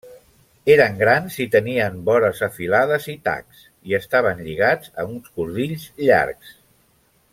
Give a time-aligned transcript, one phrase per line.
[0.75, 3.61] Eren grans i tenien vores afilades i tacs,
[3.91, 6.57] i estaven lligats a uns cordills llargs.